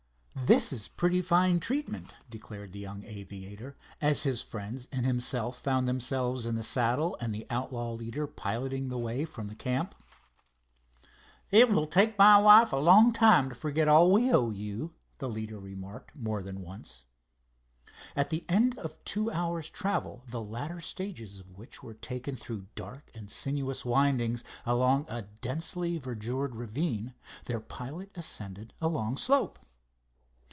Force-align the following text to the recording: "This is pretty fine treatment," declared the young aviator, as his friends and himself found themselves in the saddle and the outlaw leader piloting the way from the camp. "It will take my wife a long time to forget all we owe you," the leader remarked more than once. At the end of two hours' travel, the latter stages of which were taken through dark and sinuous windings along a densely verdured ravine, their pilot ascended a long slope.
"This 0.47 0.73
is 0.73 0.87
pretty 0.89 1.21
fine 1.21 1.61
treatment," 1.61 2.11
declared 2.29 2.73
the 2.73 2.79
young 2.79 3.05
aviator, 3.05 3.77
as 4.01 4.23
his 4.23 4.41
friends 4.43 4.89
and 4.91 5.05
himself 5.05 5.57
found 5.57 5.87
themselves 5.87 6.45
in 6.45 6.55
the 6.55 6.63
saddle 6.63 7.15
and 7.21 7.33
the 7.33 7.45
outlaw 7.49 7.93
leader 7.93 8.27
piloting 8.27 8.89
the 8.89 8.97
way 8.97 9.23
from 9.23 9.47
the 9.47 9.55
camp. 9.55 9.93
"It 11.51 11.69
will 11.69 11.85
take 11.85 12.17
my 12.17 12.37
wife 12.37 12.73
a 12.73 12.77
long 12.77 13.13
time 13.13 13.47
to 13.49 13.55
forget 13.55 13.87
all 13.87 14.11
we 14.11 14.29
owe 14.33 14.49
you," 14.49 14.93
the 15.19 15.29
leader 15.29 15.57
remarked 15.59 16.15
more 16.17 16.41
than 16.41 16.61
once. 16.61 17.05
At 18.13 18.29
the 18.29 18.43
end 18.49 18.77
of 18.79 19.01
two 19.05 19.31
hours' 19.31 19.69
travel, 19.69 20.23
the 20.27 20.41
latter 20.43 20.81
stages 20.81 21.39
of 21.39 21.57
which 21.57 21.81
were 21.83 21.93
taken 21.93 22.35
through 22.35 22.65
dark 22.75 23.09
and 23.13 23.31
sinuous 23.31 23.85
windings 23.85 24.43
along 24.65 25.05
a 25.07 25.21
densely 25.21 25.97
verdured 25.97 26.55
ravine, 26.55 27.13
their 27.45 27.61
pilot 27.61 28.11
ascended 28.15 28.73
a 28.81 28.89
long 28.89 29.15
slope. 29.15 29.57